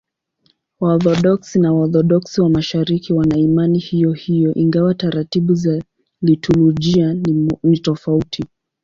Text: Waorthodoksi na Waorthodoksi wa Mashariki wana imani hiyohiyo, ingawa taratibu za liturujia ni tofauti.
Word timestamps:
Waorthodoksi 0.81 1.55
na 1.59 1.69
Waorthodoksi 1.75 2.41
wa 2.41 2.49
Mashariki 2.49 3.13
wana 3.13 3.37
imani 3.37 3.79
hiyohiyo, 3.79 4.53
ingawa 4.53 4.93
taratibu 4.95 5.53
za 5.53 5.83
liturujia 6.21 7.13
ni 7.63 7.79
tofauti. 7.79 8.45